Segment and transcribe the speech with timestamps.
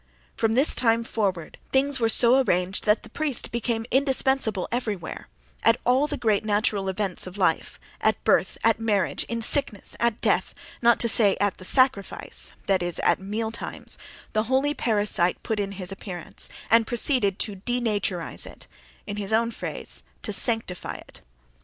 [0.35, 5.27] From this time forward things were so arranged that the priest became indispensable everywhere;
[5.61, 10.19] at all the great natural events of life, at birth, at marriage, in sickness, at
[10.19, 13.99] death, not to say at the "sacrifice" (that is, at meal times),
[14.33, 20.01] the holy parasite put in his appearance, and proceeded to denaturize it—in his own phrase,
[20.23, 21.21] to "sanctify" it....